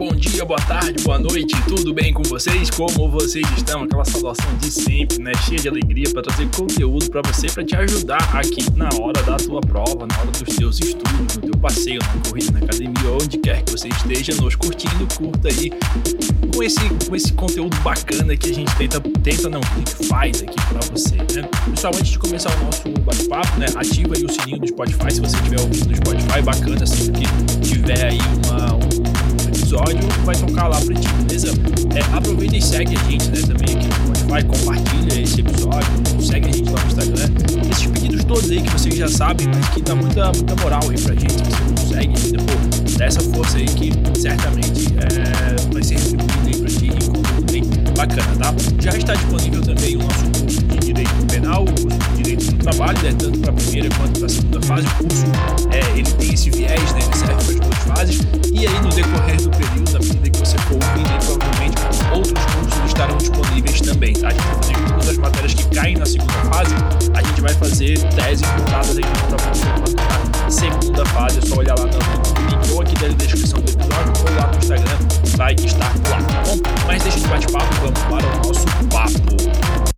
bom 0.00 0.14
dia, 0.14 0.46
boa 0.46 0.58
tarde, 0.60 1.04
boa 1.04 1.18
noite, 1.18 1.54
tudo 1.68 1.92
bem 1.92 2.10
com 2.10 2.22
vocês? 2.22 2.70
Como 2.70 3.06
vocês 3.10 3.46
estão? 3.54 3.82
Aquela 3.82 4.02
saudação 4.06 4.56
de 4.56 4.70
sempre, 4.70 5.22
né? 5.22 5.30
Cheia 5.46 5.60
de 5.60 5.68
alegria 5.68 6.10
para 6.10 6.22
trazer 6.22 6.48
conteúdo 6.56 7.10
para 7.10 7.20
você, 7.20 7.48
para 7.48 7.62
te 7.62 7.76
ajudar 7.76 8.34
aqui 8.34 8.64
na 8.74 8.88
hora 8.98 9.22
da 9.24 9.36
tua 9.36 9.60
prova, 9.60 10.06
na 10.06 10.18
hora 10.18 10.30
dos 10.30 10.56
teus 10.56 10.80
estudos, 10.80 11.36
no 11.36 11.42
teu 11.42 11.60
passeio, 11.60 11.98
na 12.00 12.30
corrida, 12.30 12.50
na 12.52 12.60
academia, 12.60 13.10
onde 13.12 13.36
quer 13.36 13.62
que 13.62 13.72
você 13.72 13.88
esteja 13.88 14.40
nos 14.40 14.56
curtindo, 14.56 15.06
curta 15.18 15.48
aí 15.48 15.70
com 16.54 16.62
esse, 16.62 16.80
com 17.06 17.14
esse 17.14 17.34
conteúdo 17.34 17.76
bacana 17.80 18.34
que 18.34 18.48
a 18.48 18.54
gente 18.54 18.74
tenta, 18.76 19.00
tenta 19.22 19.50
não, 19.50 19.60
que 19.60 20.06
faz 20.06 20.42
aqui 20.42 20.56
para 20.70 20.80
você, 20.90 21.16
né? 21.16 21.46
Pessoal, 21.74 21.92
antes 21.94 22.12
de 22.12 22.18
começar 22.18 22.50
o 22.56 22.64
nosso 22.64 22.88
bate-papo, 23.02 23.58
né? 23.58 23.66
Ativa 23.76 24.14
aí 24.16 24.24
o 24.24 24.32
sininho 24.32 24.60
do 24.60 24.66
Spotify 24.66 25.12
se 25.12 25.20
você 25.20 25.36
estiver 25.36 25.60
ouvindo 25.60 25.90
no 25.90 25.96
Spotify, 25.96 26.40
bacana, 26.42 26.86
sempre 26.86 27.20
que 27.20 27.60
tiver 27.60 28.06
aí 28.06 28.39
vai 30.30 30.36
tocar 30.36 30.68
lá 30.68 30.80
pra 30.80 30.94
ti, 30.94 31.08
beleza? 31.24 31.48
É, 31.96 32.16
aproveita 32.16 32.56
e 32.56 32.62
segue 32.62 32.94
a 32.96 33.10
gente, 33.10 33.28
né, 33.30 33.40
também 33.40 33.76
aqui 33.76 33.88
no 33.88 34.14
Spotify, 34.14 34.44
compartilha 34.46 35.22
esse 35.22 35.40
episódio, 35.40 35.90
segue 36.20 36.48
a 36.48 36.52
gente 36.52 36.70
lá 36.70 36.80
no 36.80 36.86
Instagram. 36.86 37.28
Esses 37.68 37.86
pedidos 37.86 38.24
todos 38.24 38.50
aí 38.50 38.62
que 38.62 38.70
vocês 38.70 38.94
já 38.94 39.08
sabem, 39.08 39.48
mas 39.48 39.68
que 39.70 39.82
dá 39.82 39.96
muita, 39.96 40.26
muita 40.26 40.54
moral 40.56 40.82
aí 40.88 41.00
pra 41.00 41.14
gente, 41.14 41.32
se 41.32 41.42
você 41.42 41.62
não 41.64 41.88
segue 41.88 42.14
ainda, 42.16 42.38
pô, 42.44 42.96
dá 42.96 43.04
essa 43.06 43.20
força 43.20 43.58
aí 43.58 43.66
que 43.66 43.92
certamente 44.20 44.86
é, 44.98 45.72
vai 45.72 45.82
ser 45.82 45.94
retribuído 45.94 46.46
aí 46.46 46.56
pra 46.56 46.68
ti 46.68 46.86
e 46.86 47.06
conteúdo 47.06 47.52
bem 47.52 47.64
bacana, 47.96 48.36
tá? 48.38 48.54
Já 48.80 48.96
está 48.96 49.14
disponível 49.14 49.62
também 49.62 49.96
o 49.96 49.98
nosso 49.98 50.24
curso 50.40 50.69
Penal, 51.40 51.62
o 51.62 51.66
curso 51.66 51.98
de 51.98 52.22
Direito 52.22 52.52
do 52.52 52.56
Trabalho, 52.58 53.02
né, 53.02 53.14
tanto 53.18 53.38
para 53.38 53.50
a 53.50 53.54
primeira 53.54 53.88
quanto 53.96 54.18
para 54.18 54.26
a 54.26 54.28
segunda 54.28 54.62
fase. 54.62 54.86
O 54.86 55.04
curso, 55.04 55.24
é, 55.70 55.98
ele 55.98 56.10
tem 56.12 56.34
esse 56.34 56.50
viés, 56.50 56.92
né, 56.92 57.00
ele 57.02 57.16
serve 57.16 57.34
para 57.34 57.40
as 57.40 57.60
duas 57.60 57.78
fases, 57.78 58.20
e 58.52 58.66
aí 58.66 58.80
no 58.82 58.88
decorrer 58.90 59.40
do 59.40 59.50
período, 59.50 59.92
na 59.92 59.98
medida 60.00 60.30
que 60.30 60.38
você 60.38 60.58
for 60.58 60.74
ouvindo, 60.74 61.08
aí, 61.08 61.18
provavelmente 61.24 61.76
outros 62.12 62.44
cursos 62.44 62.84
estarão 62.86 63.16
disponíveis 63.16 63.80
também, 63.80 64.12
tá? 64.12 64.28
A 64.28 64.32
gente 64.32 64.42
vai 64.42 64.54
fazer 64.54 64.74
todas 64.86 65.08
as 65.08 65.16
matérias 65.16 65.54
que 65.54 65.64
caem 65.74 65.96
na 65.96 66.06
segunda 66.06 66.32
fase, 66.32 66.74
a 67.14 67.22
gente 67.22 67.40
vai 67.40 67.54
fazer 67.54 67.98
teses 68.10 68.48
voltadas 68.48 68.98
aqui 68.98 69.08
para 69.28 69.54
você 69.54 69.64
a 70.46 70.50
segunda 70.50 71.06
fase, 71.06 71.38
é 71.38 71.42
só 71.42 71.56
olhar 71.56 71.78
lá 71.78 71.86
no 71.86 72.50
link 72.50 72.70
ou 72.72 72.82
aqui 72.82 72.94
da 72.96 73.08
descrição 73.08 73.60
do 73.60 73.70
episódio 73.70 74.12
ou 74.28 74.34
lá 74.36 74.46
no 74.46 74.58
Instagram, 74.58 74.98
vai 75.36 75.54
estar 75.54 75.92
lá, 76.10 76.22
tá 76.22 76.42
bom? 76.44 76.58
Mas 76.86 77.02
deixa 77.02 77.18
de 77.18 77.26
bate-papo, 77.28 77.74
vamos 77.80 78.00
para 78.00 78.26
o 78.26 78.46
nosso 78.46 78.66
papo. 78.90 79.89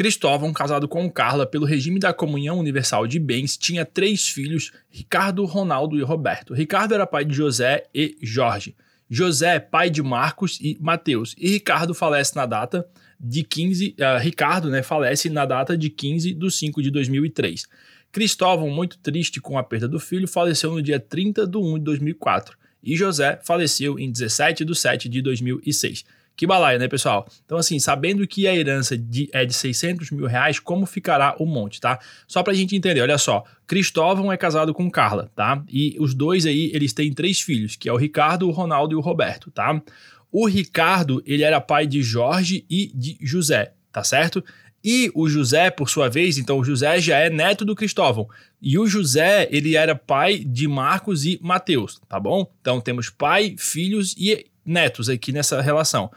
Cristóvão, 0.00 0.50
casado 0.50 0.88
com 0.88 1.10
Carla 1.10 1.44
pelo 1.44 1.66
regime 1.66 2.00
da 2.00 2.10
Comunhão 2.10 2.58
Universal 2.58 3.06
de 3.06 3.18
Bens, 3.18 3.54
tinha 3.54 3.84
três 3.84 4.26
filhos, 4.26 4.72
Ricardo, 4.88 5.44
Ronaldo 5.44 5.98
e 5.98 6.02
Roberto. 6.02 6.54
Ricardo 6.54 6.94
era 6.94 7.06
pai 7.06 7.22
de 7.22 7.34
José 7.34 7.84
e 7.94 8.16
Jorge. 8.22 8.74
José, 9.10 9.60
pai 9.60 9.90
de 9.90 10.02
Marcos 10.02 10.58
e 10.58 10.78
Mateus. 10.80 11.34
E 11.36 11.50
Ricardo 11.50 11.92
falece 11.92 12.34
na 12.34 12.46
data 12.46 12.88
de 13.20 13.42
15. 13.42 13.94
Uh, 13.98 14.18
Ricardo 14.22 14.70
né, 14.70 14.82
falece 14.82 15.28
na 15.28 15.44
data 15.44 15.76
de 15.76 15.90
15 15.90 16.32
de 16.32 16.50
5 16.50 16.82
de 16.82 16.90
2003. 16.90 17.66
Cristóvão, 18.10 18.70
muito 18.70 18.96
triste 19.00 19.38
com 19.38 19.58
a 19.58 19.62
perda 19.62 19.86
do 19.86 20.00
filho, 20.00 20.26
faleceu 20.26 20.70
no 20.70 20.80
dia 20.80 20.98
30 20.98 21.46
de 21.46 21.58
1 21.58 21.74
de 21.74 21.84
2004. 21.84 22.56
E 22.82 22.96
José 22.96 23.38
faleceu 23.44 23.98
em 23.98 24.10
17 24.10 24.64
de 24.64 24.74
7 24.74 25.10
de 25.10 25.20
2006. 25.20 26.06
Que 26.40 26.46
balaio, 26.46 26.78
né, 26.78 26.88
pessoal? 26.88 27.28
Então, 27.44 27.58
assim, 27.58 27.78
sabendo 27.78 28.26
que 28.26 28.48
a 28.48 28.56
herança 28.56 28.96
de, 28.96 29.28
é 29.30 29.44
de 29.44 29.52
600 29.52 30.10
mil 30.10 30.24
reais, 30.24 30.58
como 30.58 30.86
ficará 30.86 31.36
o 31.38 31.44
monte, 31.44 31.78
tá? 31.78 31.98
Só 32.26 32.42
pra 32.42 32.54
gente 32.54 32.74
entender, 32.74 32.98
olha 33.02 33.18
só. 33.18 33.44
Cristóvão 33.66 34.32
é 34.32 34.38
casado 34.38 34.72
com 34.72 34.90
Carla, 34.90 35.30
tá? 35.36 35.62
E 35.68 35.94
os 36.00 36.14
dois 36.14 36.46
aí, 36.46 36.70
eles 36.72 36.94
têm 36.94 37.12
três 37.12 37.42
filhos, 37.42 37.76
que 37.76 37.90
é 37.90 37.92
o 37.92 37.96
Ricardo, 37.98 38.48
o 38.48 38.52
Ronaldo 38.52 38.94
e 38.94 38.96
o 38.96 39.00
Roberto, 39.00 39.50
tá? 39.50 39.82
O 40.32 40.46
Ricardo, 40.46 41.22
ele 41.26 41.42
era 41.42 41.60
pai 41.60 41.86
de 41.86 42.02
Jorge 42.02 42.64
e 42.70 42.90
de 42.94 43.18
José, 43.20 43.74
tá 43.92 44.02
certo? 44.02 44.42
E 44.82 45.12
o 45.14 45.28
José, 45.28 45.70
por 45.70 45.90
sua 45.90 46.08
vez, 46.08 46.38
então 46.38 46.58
o 46.58 46.64
José 46.64 46.98
já 47.02 47.18
é 47.18 47.28
neto 47.28 47.66
do 47.66 47.76
Cristóvão. 47.76 48.26
E 48.62 48.78
o 48.78 48.86
José, 48.86 49.46
ele 49.50 49.76
era 49.76 49.94
pai 49.94 50.38
de 50.38 50.66
Marcos 50.66 51.26
e 51.26 51.38
Mateus, 51.42 52.00
tá 52.08 52.18
bom? 52.18 52.50
Então 52.62 52.80
temos 52.80 53.10
pai, 53.10 53.56
filhos 53.58 54.14
e 54.16 54.46
netos 54.64 55.08
aqui 55.08 55.32
nessa 55.32 55.60
relação. 55.60 56.10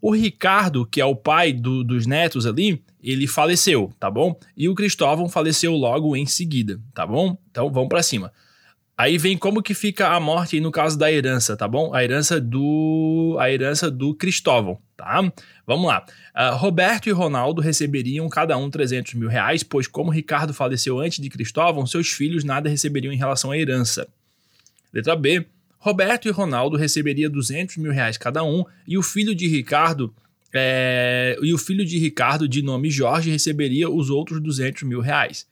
O 0.00 0.14
Ricardo, 0.14 0.86
que 0.86 1.00
é 1.00 1.04
o 1.04 1.16
pai 1.16 1.52
do, 1.52 1.82
dos 1.82 2.06
netos 2.06 2.46
ali, 2.46 2.82
ele 3.02 3.26
faleceu, 3.26 3.92
tá 3.98 4.10
bom? 4.10 4.38
E 4.56 4.68
o 4.68 4.74
Cristóvão 4.74 5.28
faleceu 5.28 5.72
logo 5.72 6.16
em 6.16 6.26
seguida, 6.26 6.80
tá 6.94 7.06
bom? 7.06 7.36
Então 7.50 7.70
vamos 7.70 7.88
para 7.88 8.02
cima. 8.02 8.32
Aí 8.98 9.18
vem 9.18 9.36
como 9.36 9.62
que 9.62 9.74
fica 9.74 10.08
a 10.08 10.18
morte 10.18 10.58
no 10.58 10.70
caso 10.70 10.98
da 10.98 11.12
herança, 11.12 11.54
tá 11.54 11.68
bom? 11.68 11.94
A 11.94 12.02
herança 12.02 12.40
do 12.40 13.36
a 13.38 13.50
herança 13.50 13.90
do 13.90 14.14
Cristóvão, 14.14 14.78
tá? 14.96 15.20
Vamos 15.66 15.86
lá. 15.86 16.04
Uh, 16.34 16.56
Roberto 16.56 17.06
e 17.06 17.12
Ronaldo 17.12 17.60
receberiam 17.60 18.26
cada 18.28 18.56
um 18.56 18.70
300 18.70 19.12
mil 19.14 19.28
reais, 19.28 19.62
pois 19.62 19.86
como 19.86 20.10
Ricardo 20.10 20.54
faleceu 20.54 20.98
antes 20.98 21.20
de 21.20 21.28
Cristóvão, 21.28 21.86
seus 21.86 22.08
filhos 22.08 22.42
nada 22.42 22.70
receberiam 22.70 23.12
em 23.12 23.18
relação 23.18 23.50
à 23.50 23.58
herança. 23.58 24.08
Letra 24.92 25.14
B. 25.14 25.46
Roberto 25.86 26.26
e 26.26 26.32
Ronaldo 26.32 26.76
receberiam 26.76 27.30
200 27.30 27.76
mil 27.76 27.92
reais 27.92 28.18
cada 28.18 28.42
um 28.42 28.64
e 28.88 28.98
o 28.98 29.02
filho 29.04 29.36
de 29.36 29.46
Ricardo 29.46 30.12
é, 30.52 31.38
e 31.40 31.54
o 31.54 31.58
filho 31.58 31.84
de 31.84 31.96
Ricardo, 31.96 32.48
de 32.48 32.60
nome 32.60 32.90
Jorge, 32.90 33.30
receberia 33.30 33.88
os 33.88 34.10
outros 34.10 34.40
200 34.40 34.82
mil 34.82 35.00
reais. 35.00 35.46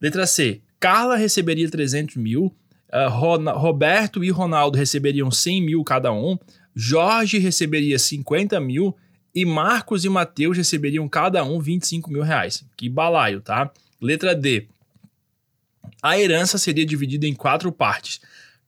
Letra 0.00 0.26
C. 0.26 0.60
Carla 0.80 1.14
receberia 1.14 1.70
300 1.70 2.16
mil, 2.16 2.52
uh, 2.92 3.52
Roberto 3.52 4.24
e 4.24 4.30
Ronaldo 4.30 4.76
receberiam 4.76 5.30
100 5.30 5.62
mil 5.62 5.84
cada 5.84 6.12
um, 6.12 6.36
Jorge 6.74 7.38
receberia 7.38 8.00
50 8.00 8.58
mil 8.58 8.96
e 9.32 9.44
Marcos 9.44 10.04
e 10.04 10.08
Mateus 10.08 10.56
receberiam 10.56 11.08
cada 11.08 11.44
um 11.44 11.60
25 11.60 12.10
mil 12.10 12.22
reais. 12.22 12.64
Que 12.76 12.88
balaio, 12.88 13.40
tá? 13.40 13.70
Letra 14.00 14.34
D. 14.34 14.66
A 16.02 16.18
herança 16.18 16.58
seria 16.58 16.84
dividida 16.84 17.24
em 17.24 17.34
quatro 17.34 17.70
partes. 17.70 18.20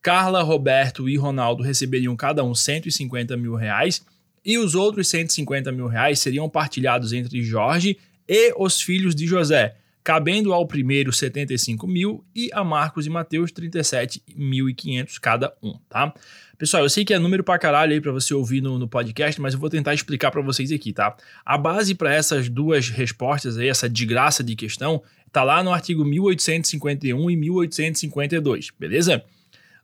Carla, 0.04 0.42
Roberto 0.42 1.08
e 1.08 1.16
Ronaldo 1.16 1.62
receberiam 1.62 2.14
cada 2.14 2.44
um 2.44 2.54
150 2.54 3.38
mil 3.38 3.54
reais 3.54 4.04
e 4.44 4.58
os 4.58 4.74
outros 4.74 5.08
150 5.08 5.72
mil 5.72 5.86
reais 5.86 6.18
seriam 6.18 6.46
partilhados 6.46 7.14
entre 7.14 7.42
Jorge 7.42 7.96
e 8.28 8.52
os 8.58 8.82
filhos 8.82 9.14
de 9.14 9.26
José, 9.26 9.76
cabendo 10.04 10.52
ao 10.52 10.66
primeiro 10.66 11.10
75 11.10 11.86
mil 11.86 12.22
e 12.36 12.50
a 12.52 12.62
Marcos 12.62 13.06
e 13.06 13.08
Mateus 13.08 13.50
37.500 13.50 15.18
cada 15.18 15.54
um, 15.62 15.78
tá? 15.88 16.12
Pessoal, 16.58 16.82
eu 16.82 16.90
sei 16.90 17.02
que 17.02 17.14
é 17.14 17.18
número 17.18 17.42
pra 17.42 17.58
caralho 17.58 17.94
aí 17.94 18.00
pra 18.00 18.12
você 18.12 18.34
ouvir 18.34 18.60
no, 18.60 18.78
no 18.78 18.86
podcast, 18.86 19.40
mas 19.40 19.54
eu 19.54 19.58
vou 19.58 19.70
tentar 19.70 19.94
explicar 19.94 20.30
para 20.30 20.42
vocês 20.42 20.70
aqui, 20.70 20.92
tá? 20.92 21.16
A 21.46 21.56
base 21.56 21.94
para 21.94 22.12
essas 22.12 22.50
duas 22.50 22.90
respostas 22.90 23.56
aí, 23.56 23.70
essa 23.70 23.88
de 23.88 24.04
graça 24.04 24.44
de 24.44 24.54
questão, 24.54 25.02
tá 25.32 25.42
lá 25.42 25.64
no 25.64 25.72
artigo 25.72 26.04
1851 26.04 27.30
e 27.30 27.36
1852, 27.36 28.68
beleza? 28.78 29.24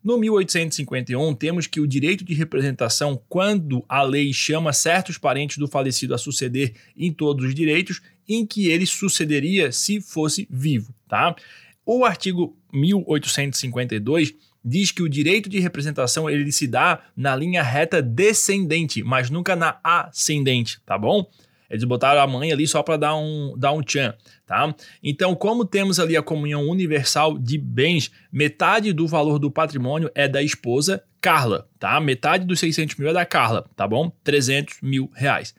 No 0.03 0.17
1851, 0.17 1.35
temos 1.35 1.67
que 1.67 1.79
o 1.79 1.87
direito 1.87 2.25
de 2.25 2.33
representação, 2.33 3.23
quando 3.29 3.85
a 3.87 4.03
lei 4.03 4.33
chama 4.33 4.73
certos 4.73 5.19
parentes 5.19 5.59
do 5.59 5.69
falecido 5.69 6.15
a 6.15 6.19
suceder 6.19 6.75
em 6.97 7.13
todos 7.13 7.45
os 7.45 7.55
direitos, 7.55 8.01
em 8.27 8.47
que 8.47 8.69
ele 8.69 8.87
sucederia 8.87 9.71
se 9.71 10.01
fosse 10.01 10.49
vivo, 10.51 10.95
tá? 11.07 11.37
O 11.85 12.05
artigo 12.05 12.57
1852 12.73 14.35
diz 14.65 14.91
que 14.91 15.03
o 15.03 15.09
direito 15.09 15.51
de 15.51 15.59
representação 15.59 16.31
ele 16.31 16.51
se 16.53 16.67
dá 16.67 17.03
na 17.17 17.35
linha 17.37 17.63
reta 17.63 18.01
descendente, 18.01 19.03
mas 19.03 19.29
nunca 19.29 19.55
na 19.57 19.79
ascendente, 19.83 20.81
tá 20.87 20.97
bom? 20.97 21.29
Eles 21.71 21.85
botaram 21.85 22.21
a 22.21 22.27
mãe 22.27 22.51
ali 22.51 22.67
só 22.67 22.83
para 22.83 22.97
dar 22.97 23.17
um, 23.17 23.55
dar 23.57 23.73
um 23.73 23.81
tchan, 23.81 24.15
tá? 24.45 24.75
Então, 25.03 25.35
como 25.37 25.65
temos 25.65 26.01
ali 26.01 26.17
a 26.17 26.23
comunhão 26.23 26.69
universal 26.69 27.39
de 27.39 27.57
bens, 27.57 28.11
metade 28.33 28.93
do 28.93 29.07
valor 29.07 29.39
do 29.39 29.51
patrimônio 29.51 30.11
é 30.15 30.27
da 30.27 30.43
esposa 30.43 31.03
Carla, 31.21 31.69
tá? 31.79 32.01
Metade 32.01 32.45
dos 32.45 32.59
600 32.59 32.97
mil 32.97 33.09
é 33.09 33.13
da 33.13 33.25
Carla, 33.25 33.71
tá 33.77 33.87
bom? 33.87 34.11
300 34.25 34.79
mil 34.83 35.11
reais. 35.15 35.55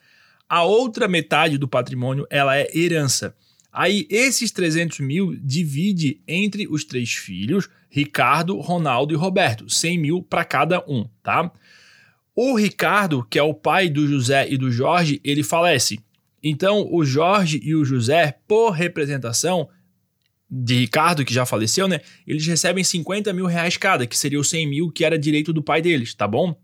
A 0.49 0.63
outra 0.63 1.07
metade 1.07 1.57
do 1.57 1.67
patrimônio, 1.67 2.27
ela 2.29 2.57
é 2.57 2.67
herança. 2.77 3.33
Aí, 3.71 4.05
esses 4.09 4.51
300 4.51 4.99
mil 4.99 5.37
divide 5.41 6.21
entre 6.27 6.67
os 6.67 6.83
três 6.83 7.13
filhos, 7.13 7.69
Ricardo, 7.89 8.59
Ronaldo 8.59 9.13
e 9.13 9.17
Roberto, 9.17 9.69
100 9.69 9.97
mil 9.97 10.21
para 10.21 10.43
cada 10.43 10.83
um, 10.85 11.07
tá? 11.23 11.49
O 12.43 12.55
Ricardo, 12.55 13.23
que 13.29 13.37
é 13.37 13.43
o 13.43 13.53
pai 13.53 13.87
do 13.87 14.07
José 14.07 14.47
e 14.49 14.57
do 14.57 14.71
Jorge, 14.71 15.21
ele 15.23 15.43
falece. 15.43 15.99
Então, 16.41 16.87
o 16.91 17.05
Jorge 17.05 17.61
e 17.63 17.75
o 17.75 17.85
José, 17.85 18.35
por 18.47 18.71
representação 18.71 19.69
de 20.49 20.73
Ricardo, 20.79 21.23
que 21.23 21.31
já 21.31 21.45
faleceu, 21.45 21.87
né? 21.87 22.01
Eles 22.25 22.43
recebem 22.47 22.83
50 22.83 23.31
mil 23.31 23.45
reais 23.45 23.77
cada, 23.77 24.07
que 24.07 24.17
seria 24.17 24.39
os 24.39 24.49
100 24.49 24.67
mil 24.67 24.89
que 24.89 25.05
era 25.05 25.19
direito 25.19 25.53
do 25.53 25.61
pai 25.61 25.83
deles, 25.83 26.15
tá 26.15 26.27
bom? 26.27 26.59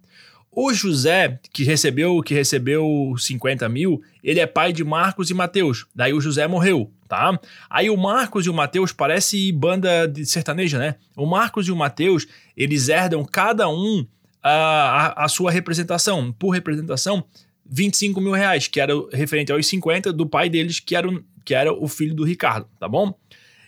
O 0.52 0.74
José, 0.74 1.40
que 1.54 1.64
recebeu 1.64 2.24
que 2.24 2.34
recebeu 2.34 3.14
50 3.16 3.70
mil, 3.70 4.02
ele 4.24 4.40
é 4.40 4.48
pai 4.48 4.74
de 4.74 4.84
Marcos 4.84 5.30
e 5.30 5.34
Mateus. 5.36 5.86
Daí 5.94 6.12
o 6.12 6.20
José 6.20 6.48
morreu, 6.48 6.92
tá? 7.08 7.40
Aí 7.70 7.88
o 7.88 7.96
Marcos 7.96 8.48
e 8.48 8.50
o 8.50 8.54
Mateus 8.56 8.92
parece 8.92 9.52
banda 9.52 10.08
de 10.08 10.26
sertaneja, 10.26 10.80
né? 10.80 10.96
O 11.16 11.28
Marcos 11.28 11.68
e 11.68 11.72
o 11.72 11.76
Mateus, 11.76 12.26
eles 12.56 12.90
herdam 12.90 13.24
cada 13.24 13.70
um 13.70 14.08
a, 14.50 15.26
a 15.26 15.28
sua 15.28 15.52
representação. 15.52 16.32
Por 16.32 16.50
representação, 16.50 17.24
25 17.70 18.22
mil 18.22 18.34
reais, 18.34 18.68
que 18.68 18.80
era 18.80 18.94
referente 19.12 19.52
aos 19.52 19.66
50 19.68 20.14
do 20.14 20.26
pai 20.26 20.50
deles, 20.50 20.80
que 20.80 20.96
era, 20.96 21.08
o, 21.08 21.24
que 21.44 21.54
era 21.54 21.74
o 21.74 21.88
filho 21.88 22.16
do 22.16 22.24
Ricardo, 22.24 22.68
tá 22.80 22.88
bom? 22.88 23.14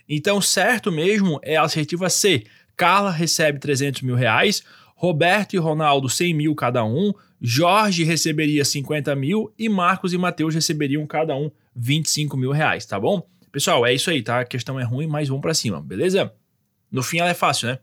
Então, 0.08 0.40
certo 0.40 0.90
mesmo 0.90 1.38
é 1.42 1.56
a 1.56 1.62
assertiva 1.62 2.08
C. 2.08 2.44
Carla 2.76 3.10
recebe 3.10 3.58
300 3.58 4.02
mil 4.02 4.14
reais, 4.14 4.62
Roberto 4.96 5.54
e 5.54 5.58
Ronaldo 5.58 6.08
100 6.08 6.34
mil 6.34 6.54
cada 6.54 6.84
um, 6.84 7.12
Jorge 7.40 8.04
receberia 8.04 8.64
50 8.64 9.14
mil 9.16 9.52
e 9.58 9.68
Marcos 9.68 10.12
e 10.12 10.18
Matheus 10.18 10.54
receberiam 10.54 11.06
cada 11.06 11.34
um 11.34 11.50
25 11.74 12.36
mil 12.36 12.50
reais, 12.50 12.84
tá 12.84 13.00
bom? 13.00 13.26
Pessoal, 13.50 13.86
é 13.86 13.94
isso 13.94 14.10
aí, 14.10 14.22
tá? 14.22 14.40
A 14.40 14.44
questão 14.44 14.78
é 14.78 14.84
ruim, 14.84 15.06
mas 15.06 15.28
vamos 15.28 15.40
para 15.40 15.54
cima, 15.54 15.80
beleza? 15.80 16.32
No 16.90 17.02
fim 17.02 17.18
ela 17.18 17.30
é 17.30 17.34
fácil, 17.34 17.68
né? 17.68 17.78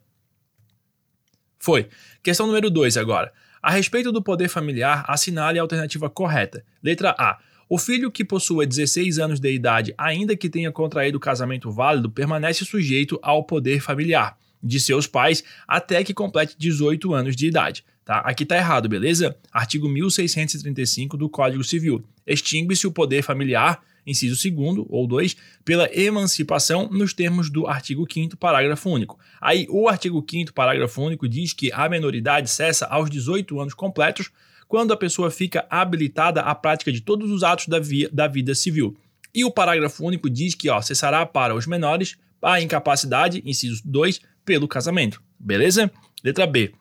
Foi. 1.59 1.87
Questão 2.21 2.47
número 2.47 2.69
2 2.69 2.97
agora. 2.97 3.31
A 3.61 3.71
respeito 3.71 4.11
do 4.11 4.21
poder 4.21 4.47
familiar, 4.47 5.03
assinale 5.07 5.59
a 5.59 5.61
alternativa 5.61 6.09
correta. 6.09 6.63
Letra 6.81 7.15
A. 7.17 7.37
O 7.69 7.77
filho 7.77 8.09
que 8.09 8.23
possua 8.23 8.65
16 8.65 9.19
anos 9.19 9.39
de 9.39 9.51
idade, 9.51 9.93
ainda 9.97 10.37
que 10.37 10.49
tenha 10.49 10.71
contraído 10.71 11.19
casamento 11.19 11.69
válido, 11.69 12.09
permanece 12.09 12.63
sujeito 12.63 13.19
ao 13.21 13.43
poder 13.43 13.81
familiar 13.81 14.37
de 14.63 14.79
seus 14.79 15.05
pais 15.05 15.43
até 15.67 16.03
que 16.03 16.13
complete 16.13 16.55
18 16.57 17.13
anos 17.13 17.35
de 17.35 17.47
idade. 17.47 17.83
Tá? 18.05 18.19
Aqui 18.19 18.45
tá 18.45 18.55
errado, 18.55 18.87
beleza? 18.87 19.35
Artigo 19.51 19.89
1635 19.89 21.17
do 21.17 21.29
Código 21.29 21.63
Civil. 21.63 22.05
Extingue-se 22.25 22.87
o 22.87 22.91
poder 22.91 23.21
familiar 23.21 23.83
inciso 24.07 24.49
2 24.49 24.85
ou 24.89 25.05
2, 25.05 25.35
pela 25.65 25.89
emancipação 25.93 26.89
nos 26.89 27.13
termos 27.13 27.49
do 27.49 27.67
artigo 27.67 28.07
5 28.11 28.37
parágrafo 28.37 28.89
único. 28.89 29.19
Aí 29.41 29.67
o 29.69 29.89
artigo 29.89 30.25
5 30.27 30.53
parágrafo 30.53 31.01
único 31.01 31.27
diz 31.27 31.51
que 31.51 31.71
a 31.73 31.89
menoridade 31.89 32.49
cessa 32.49 32.85
aos 32.87 33.09
18 33.09 33.59
anos 33.59 33.73
completos 33.73 34.31
quando 34.67 34.93
a 34.93 34.97
pessoa 34.97 35.29
fica 35.29 35.65
habilitada 35.69 36.41
à 36.41 36.55
prática 36.55 36.91
de 36.91 37.01
todos 37.01 37.29
os 37.29 37.43
atos 37.43 37.67
da, 37.67 37.79
via, 37.79 38.09
da 38.11 38.27
vida 38.27 38.55
civil. 38.55 38.97
E 39.33 39.45
o 39.45 39.51
parágrafo 39.51 40.03
único 40.03 40.29
diz 40.29 40.55
que 40.55 40.69
ó, 40.69 40.81
cessará 40.81 41.25
para 41.25 41.53
os 41.53 41.67
menores 41.67 42.17
a 42.41 42.61
incapacidade, 42.61 43.41
inciso 43.45 43.81
2, 43.85 44.21
pelo 44.45 44.67
casamento. 44.67 45.21
Beleza? 45.39 45.91
Letra 46.23 46.47
B. 46.47 46.73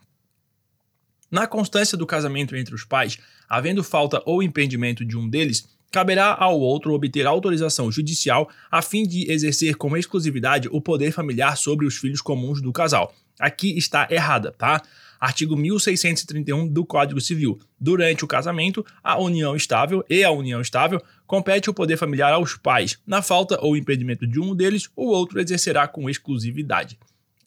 Na 1.30 1.46
constância 1.46 1.98
do 1.98 2.06
casamento 2.06 2.54
entre 2.54 2.74
os 2.74 2.84
pais, 2.84 3.18
havendo 3.48 3.82
falta 3.82 4.22
ou 4.24 4.42
impedimento 4.42 5.04
de 5.04 5.16
um 5.16 5.28
deles, 5.28 5.68
caberá 5.90 6.36
ao 6.38 6.58
outro 6.60 6.92
obter 6.92 7.26
autorização 7.26 7.90
judicial 7.90 8.48
a 8.70 8.82
fim 8.82 9.04
de 9.04 9.30
exercer 9.30 9.76
com 9.76 9.96
exclusividade 9.96 10.68
o 10.70 10.80
poder 10.80 11.12
familiar 11.12 11.56
sobre 11.56 11.86
os 11.86 11.96
filhos 11.96 12.20
comuns 12.20 12.60
do 12.60 12.72
casal. 12.72 13.14
Aqui 13.38 13.76
está 13.76 14.06
errada, 14.10 14.52
tá? 14.52 14.82
Artigo 15.20 15.56
1631 15.56 16.68
do 16.68 16.84
Código 16.84 17.20
Civil. 17.20 17.58
Durante 17.80 18.24
o 18.24 18.28
casamento, 18.28 18.84
a 19.02 19.18
união 19.18 19.56
estável 19.56 20.04
e 20.08 20.22
a 20.22 20.30
união 20.30 20.60
estável 20.60 21.02
compete 21.26 21.70
o 21.70 21.74
poder 21.74 21.96
familiar 21.96 22.32
aos 22.32 22.54
pais. 22.54 22.98
Na 23.06 23.22
falta 23.22 23.58
ou 23.60 23.76
impedimento 23.76 24.26
de 24.26 24.38
um 24.38 24.54
deles, 24.54 24.88
o 24.94 25.06
outro 25.06 25.40
exercerá 25.40 25.88
com 25.88 26.08
exclusividade. 26.08 26.98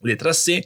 Letra 0.02 0.34
C. 0.34 0.66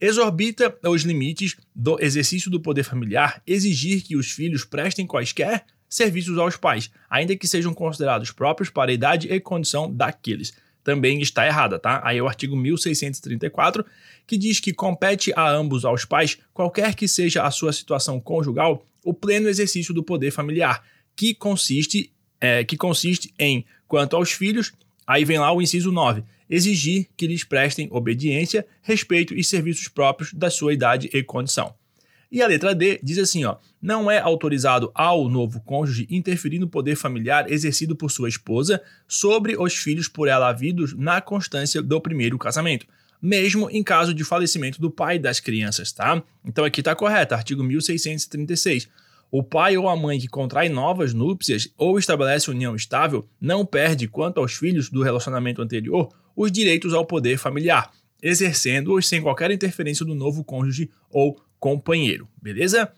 Exorbita 0.00 0.76
os 0.84 1.02
limites 1.02 1.56
do 1.74 1.96
exercício 2.00 2.50
do 2.50 2.60
poder 2.60 2.82
familiar 2.82 3.40
exigir 3.46 4.02
que 4.02 4.16
os 4.16 4.30
filhos 4.30 4.64
prestem 4.64 5.06
quaisquer 5.06 5.64
serviços 5.94 6.36
aos 6.38 6.56
pais, 6.56 6.90
ainda 7.08 7.36
que 7.36 7.46
sejam 7.46 7.72
considerados 7.72 8.32
próprios 8.32 8.68
para 8.68 8.90
a 8.90 8.94
idade 8.94 9.28
e 9.28 9.38
condição 9.38 9.88
daqueles. 9.88 10.52
Também 10.82 11.20
está 11.20 11.46
errada, 11.46 11.78
tá? 11.78 12.00
Aí 12.02 12.18
é 12.18 12.22
o 12.22 12.26
artigo 12.26 12.56
1634, 12.56 13.86
que 14.26 14.36
diz 14.36 14.58
que 14.58 14.72
compete 14.72 15.32
a 15.36 15.48
ambos 15.48 15.84
aos 15.84 16.04
pais, 16.04 16.36
qualquer 16.52 16.96
que 16.96 17.06
seja 17.06 17.44
a 17.44 17.50
sua 17.52 17.72
situação 17.72 18.18
conjugal, 18.18 18.84
o 19.04 19.14
pleno 19.14 19.48
exercício 19.48 19.94
do 19.94 20.02
poder 20.02 20.32
familiar, 20.32 20.82
que 21.14 21.32
consiste, 21.32 22.12
é, 22.40 22.64
que 22.64 22.76
consiste 22.76 23.32
em, 23.38 23.64
quanto 23.86 24.16
aos 24.16 24.32
filhos, 24.32 24.72
aí 25.06 25.24
vem 25.24 25.38
lá 25.38 25.52
o 25.52 25.62
inciso 25.62 25.92
9, 25.92 26.24
exigir 26.50 27.06
que 27.16 27.28
lhes 27.28 27.44
prestem 27.44 27.86
obediência, 27.92 28.66
respeito 28.82 29.32
e 29.32 29.44
serviços 29.44 29.86
próprios 29.86 30.34
da 30.34 30.50
sua 30.50 30.74
idade 30.74 31.08
e 31.14 31.22
condição. 31.22 31.72
E 32.34 32.42
a 32.42 32.48
letra 32.48 32.74
D 32.74 32.98
diz 33.00 33.16
assim, 33.18 33.44
ó: 33.44 33.58
não 33.80 34.10
é 34.10 34.18
autorizado 34.18 34.90
ao 34.92 35.28
novo 35.28 35.60
cônjuge 35.60 36.08
interferir 36.10 36.58
no 36.58 36.66
poder 36.66 36.96
familiar 36.96 37.48
exercido 37.48 37.94
por 37.94 38.10
sua 38.10 38.28
esposa 38.28 38.82
sobre 39.06 39.56
os 39.56 39.76
filhos 39.76 40.08
por 40.08 40.26
ela 40.26 40.48
havidos 40.48 40.94
na 40.94 41.20
constância 41.20 41.80
do 41.80 42.00
primeiro 42.00 42.36
casamento, 42.36 42.86
mesmo 43.22 43.70
em 43.70 43.84
caso 43.84 44.12
de 44.12 44.24
falecimento 44.24 44.80
do 44.80 44.90
pai 44.90 45.16
das 45.16 45.38
crianças, 45.38 45.92
tá? 45.92 46.20
Então 46.44 46.64
aqui 46.64 46.80
está 46.80 46.92
correto, 46.96 47.36
artigo 47.36 47.62
1636. 47.62 48.88
O 49.30 49.40
pai 49.40 49.76
ou 49.76 49.88
a 49.88 49.94
mãe 49.94 50.18
que 50.18 50.26
contrai 50.26 50.68
novas 50.68 51.14
núpcias 51.14 51.72
ou 51.78 52.00
estabelece 52.00 52.50
união 52.50 52.74
estável 52.74 53.28
não 53.40 53.64
perde, 53.64 54.08
quanto 54.08 54.40
aos 54.40 54.54
filhos 54.54 54.90
do 54.90 55.04
relacionamento 55.04 55.62
anterior, 55.62 56.08
os 56.34 56.50
direitos 56.50 56.94
ao 56.94 57.06
poder 57.06 57.38
familiar, 57.38 57.92
exercendo-os 58.20 59.06
sem 59.06 59.22
qualquer 59.22 59.52
interferência 59.52 60.04
do 60.04 60.16
novo 60.16 60.42
cônjuge 60.42 60.90
ou 61.08 61.40
companheiro, 61.64 62.28
beleza? 62.42 62.92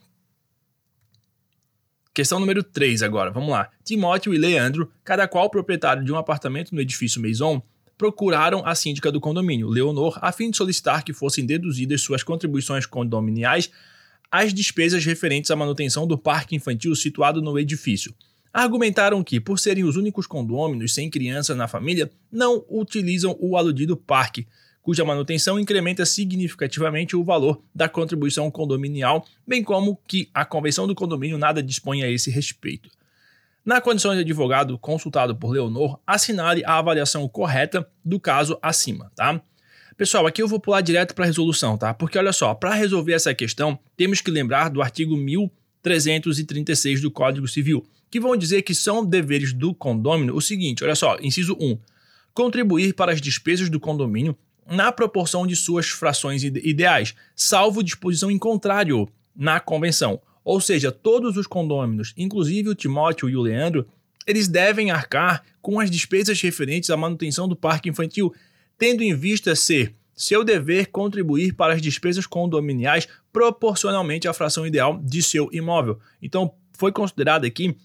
Questão 2.13 2.41
número 2.41 2.65
3 2.65 3.01
agora, 3.01 3.31
vamos 3.31 3.51
lá. 3.51 3.71
Timóteo 3.85 4.35
e 4.35 4.39
Leandro, 4.39 4.91
cada 5.05 5.29
qual 5.29 5.49
proprietário 5.49 6.05
de 6.05 6.11
um 6.13 6.17
apartamento 6.17 6.75
no 6.75 6.81
edifício 6.81 7.21
Maison, 7.21 7.63
procuraram 7.97 8.67
a 8.67 8.75
síndica 8.75 9.13
do 9.13 9.21
condomínio, 9.21 9.69
Leonor, 9.69 10.19
a 10.21 10.33
fim 10.33 10.51
de 10.51 10.57
solicitar 10.57 11.05
que 11.05 11.13
fossem 11.13 11.47
deduzidas 11.47 12.01
suas 12.01 12.25
contribuições 12.25 12.87
condominiais 12.87 13.71
às 14.33 14.53
despesas 14.53 15.05
referentes 15.05 15.53
à 15.53 15.55
manutenção 15.55 16.05
do 16.05 16.19
parque 16.19 16.57
infantil 16.57 16.93
situado 16.97 17.41
no 17.41 17.57
edifício. 17.61 18.13
Argumentaram 18.53 19.23
que, 19.23 19.39
por 19.39 19.61
serem 19.61 19.85
os 19.85 19.95
únicos 19.95 20.27
condôminos 20.27 20.93
sem 20.93 21.09
criança 21.09 21.55
na 21.55 21.69
família, 21.69 22.11
não 22.33 22.65
utilizam 22.69 23.37
o 23.39 23.57
aludido 23.57 23.97
parque, 23.97 24.45
cuja 24.87 25.05
manutenção 25.05 25.59
incrementa 25.59 26.07
significativamente 26.07 27.17
o 27.17 27.25
valor 27.25 27.61
da 27.75 27.89
contribuição 27.89 28.49
condominial, 28.53 29.27
bem 29.45 29.61
como 29.61 29.99
que 30.07 30.31
a 30.33 30.45
convenção 30.45 30.87
do 30.87 30.95
condomínio 30.95 31.37
nada 31.37 31.61
dispõe 31.61 32.05
a 32.05 32.09
esse 32.09 32.31
respeito. 32.31 32.89
Na 33.65 33.81
condição 33.81 34.15
de 34.15 34.21
advogado 34.21 34.79
consultado 34.79 35.35
por 35.35 35.51
Leonor, 35.51 35.99
assinale 36.07 36.65
a 36.65 36.79
avaliação 36.79 37.27
correta 37.27 37.85
do 38.05 38.21
caso 38.21 38.57
acima, 38.63 39.11
tá? 39.17 39.43
Pessoal, 39.97 40.25
aqui 40.25 40.41
eu 40.41 40.47
vou 40.47 40.61
pular 40.61 40.83
direto 40.83 41.17
para 41.17 41.25
a 41.25 41.27
resolução, 41.27 41.77
tá? 41.77 41.93
Porque 41.93 42.17
olha 42.17 42.33
só, 42.33 42.55
para 42.55 42.73
resolver 42.73 43.15
essa 43.15 43.35
questão, 43.35 43.77
temos 43.97 44.21
que 44.21 44.31
lembrar 44.31 44.71
do 44.71 44.81
artigo 44.81 45.17
1336 45.17 47.01
do 47.01 47.11
Código 47.11 47.49
Civil, 47.49 47.85
que 48.09 48.21
vão 48.21 48.37
dizer 48.37 48.63
que 48.63 48.73
são 48.73 49.05
deveres 49.05 49.53
do 49.53 49.75
condômino 49.75 50.37
o 50.37 50.41
seguinte, 50.41 50.85
olha 50.85 50.95
só, 50.95 51.17
inciso 51.21 51.57
1, 51.61 51.77
contribuir 52.33 52.95
para 52.95 53.11
as 53.11 53.21
despesas 53.21 53.69
do 53.69 53.81
condomínio 53.81 54.39
na 54.69 54.91
proporção 54.91 55.47
de 55.47 55.55
suas 55.55 55.89
frações 55.89 56.43
ideais, 56.43 57.15
salvo 57.35 57.83
disposição 57.83 58.31
em 58.31 58.39
contrário 58.39 59.09
na 59.35 59.61
convenção. 59.61 60.21
Ou 60.45 60.61
seja, 60.61 60.93
todos 60.93 61.37
os 61.37 61.47
condôminos, 61.47 62.15
inclusive 62.17 62.69
o 62.69 62.75
Timóteo 62.75 63.29
e 63.29 63.37
o 63.37 63.41
Leandro, 63.41 63.87
eles 64.27 64.49
devem 64.49 64.91
arcar 64.91 65.45
com 65.63 65.79
as 65.79 65.91
despesas 65.91 66.41
referentes 66.41 66.91
à 66.91 66.97
manutenção 66.97 67.49
do 67.49 67.57
parque 67.57 67.89
infantil, 67.89 68.35
tendo 68.79 69.03
em 69.03 69.15
vista 69.15 69.55
ser 69.55 69.95
seu 70.15 70.43
dever 70.43 70.87
contribuir 70.87 71.53
para 71.55 71.75
as 71.75 71.83
despesas 71.83 72.27
condominiais 72.27 73.07
proporcionalmente 73.33 74.27
à 74.27 74.33
fração 74.33 74.67
ideal 74.67 74.99
de 75.03 75.23
seu 75.23 75.49
imóvel. 75.53 75.99
Então, 76.23 76.55
foi 76.73 76.91
considerado 76.91 77.45
aqui 77.45 77.77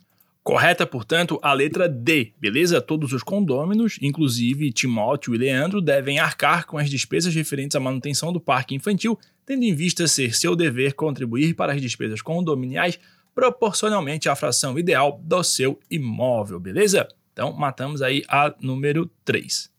Correta, 0.44 0.88
portanto, 0.88 1.40
a 1.44 1.54
letra 1.54 1.88
D, 1.88 2.34
beleza? 2.40 2.82
Todos 2.82 3.14
os 3.14 3.22
condôminos, 3.22 4.00
inclusive 4.02 4.72
Timóteo 4.72 5.36
e 5.36 5.38
Leandro, 5.38 5.80
devem 5.80 6.18
arcar 6.18 6.66
com 6.66 6.80
as 6.80 6.90
despesas 6.90 7.36
referentes 7.36 7.76
à 7.76 7.80
manutenção 7.80 8.34
do 8.34 8.42
parque 8.42 8.74
infantil, 8.74 9.20
tendo 9.46 9.64
em 9.64 9.76
vista 9.76 10.08
ser 10.08 10.36
seu 10.36 10.56
dever 10.56 10.96
contribuir 10.96 11.54
para 11.54 11.74
as 11.74 11.82
despesas 11.82 12.24
condominiais 12.24 13.00
proporcionalmente 13.36 14.30
à 14.30 14.36
fração 14.36 14.80
ideal 14.80 15.22
do 15.24 15.44
seu 15.44 15.80
imóvel, 15.92 16.60
beleza? 16.60 17.08
Então, 17.32 17.54
matamos 17.54 18.02
aí 18.02 18.24
a 18.28 18.54
número 18.60 19.10
3. 19.24 19.72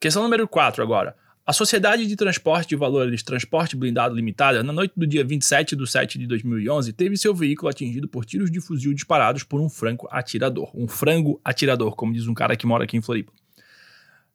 Questão 0.00 0.22
número 0.22 0.48
4 0.48 0.82
agora. 0.82 1.14
A 1.48 1.52
Sociedade 1.54 2.06
de 2.06 2.14
Transporte 2.14 2.68
de 2.68 2.76
Valores 2.76 3.22
Transporte 3.22 3.74
Blindado 3.74 4.14
Limitada, 4.14 4.62
na 4.62 4.70
noite 4.70 4.92
do 4.94 5.06
dia 5.06 5.24
27 5.24 5.74
de 5.74 5.90
7 5.90 6.18
de 6.18 6.26
2011, 6.26 6.92
teve 6.92 7.16
seu 7.16 7.34
veículo 7.34 7.70
atingido 7.70 8.06
por 8.06 8.26
tiros 8.26 8.50
de 8.50 8.60
fuzil 8.60 8.92
disparados 8.92 9.44
por 9.44 9.58
um 9.58 9.70
franco 9.70 10.06
atirador. 10.10 10.70
Um 10.74 10.86
frango 10.86 11.40
atirador, 11.42 11.96
como 11.96 12.12
diz 12.12 12.26
um 12.26 12.34
cara 12.34 12.54
que 12.54 12.66
mora 12.66 12.84
aqui 12.84 12.98
em 12.98 13.00
Floripa. 13.00 13.32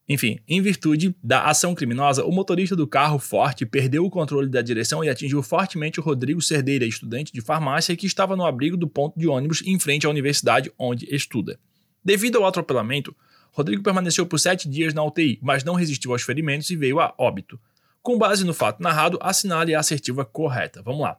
Enfim, 0.10 0.40
em 0.48 0.60
virtude 0.60 1.16
da 1.24 1.44
ação 1.44 1.76
criminosa, 1.76 2.26
o 2.26 2.32
motorista 2.32 2.76
do 2.76 2.88
carro 2.88 3.20
forte 3.20 3.64
perdeu 3.64 4.04
o 4.04 4.10
controle 4.10 4.50
da 4.50 4.64
direção 4.64 5.04
e 5.04 5.10
atingiu 5.10 5.44
fortemente 5.44 6.00
o 6.00 6.04
Rodrigo 6.04 6.42
Cerdeira, 6.42 6.84
estudante 6.84 7.32
de 7.32 7.42
farmácia 7.42 7.96
que 7.96 8.08
estava 8.08 8.36
no 8.36 8.44
abrigo 8.44 8.76
do 8.76 8.88
ponto 8.88 9.20
de 9.20 9.28
ônibus 9.28 9.62
em 9.68 9.78
frente 9.78 10.08
à 10.08 10.10
universidade 10.10 10.74
onde 10.80 11.06
estuda. 11.14 11.60
Devido 12.04 12.40
ao 12.40 12.48
atropelamento, 12.48 13.16
Rodrigo 13.54 13.84
permaneceu 13.84 14.26
por 14.26 14.40
sete 14.40 14.68
dias 14.68 14.96
na 14.96 15.04
UTI, 15.04 15.40
mas 15.42 15.64
não 15.64 15.76
resistiu 15.76 16.12
aos 16.12 16.24
ferimentos 16.24 16.70
e 16.72 16.76
veio 16.76 17.00
a 17.00 17.14
óbito. 17.18 17.60
Com 18.02 18.18
base 18.18 18.44
no 18.44 18.54
fato 18.54 18.82
narrado, 18.82 19.20
assinale 19.22 19.76
a 19.76 19.80
assertiva 19.80 20.26
correta. 20.26 20.82
Vamos 20.82 21.02
lá. 21.02 21.18